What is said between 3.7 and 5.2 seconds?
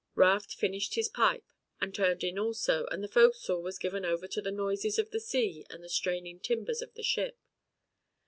given over to the noises of the